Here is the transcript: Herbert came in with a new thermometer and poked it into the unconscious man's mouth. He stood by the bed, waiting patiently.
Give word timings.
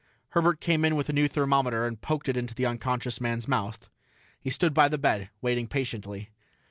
Herbert 0.29 0.59
came 0.59 0.83
in 0.83 0.95
with 0.95 1.09
a 1.09 1.13
new 1.13 1.27
thermometer 1.27 1.85
and 1.85 2.01
poked 2.01 2.27
it 2.27 2.35
into 2.35 2.55
the 2.55 2.65
unconscious 2.65 3.21
man's 3.21 3.47
mouth. 3.47 3.87
He 4.39 4.49
stood 4.49 4.73
by 4.73 4.87
the 4.87 4.97
bed, 4.97 5.29
waiting 5.43 5.67
patiently. 5.67 6.31